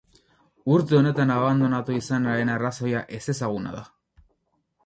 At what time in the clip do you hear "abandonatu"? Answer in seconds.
1.33-1.97